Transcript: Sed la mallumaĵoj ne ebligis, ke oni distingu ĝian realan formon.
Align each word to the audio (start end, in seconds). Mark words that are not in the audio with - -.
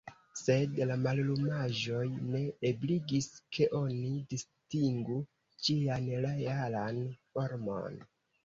Sed 0.37 0.77
la 0.91 0.95
mallumaĵoj 1.01 1.99
ne 2.29 2.41
ebligis, 2.71 3.29
ke 3.57 3.69
oni 3.81 4.09
distingu 4.33 5.21
ĝian 5.69 6.11
realan 6.27 7.03
formon. 7.37 8.05